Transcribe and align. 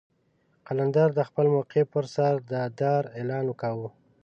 قلندر 0.67 1.09
د 1.15 1.19
خپل 1.29 1.45
موقف 1.55 1.85
پر 1.93 2.05
سر 2.15 2.33
د 2.51 2.53
دار 2.79 3.03
اعلان 3.17 3.47
کاوه. 3.61 3.89